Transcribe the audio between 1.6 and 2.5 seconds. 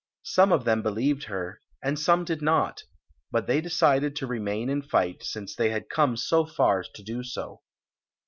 and some did